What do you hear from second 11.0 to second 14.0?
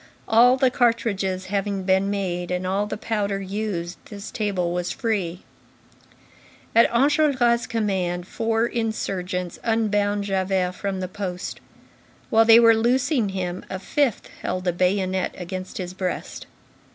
the post. While they were loosing him, a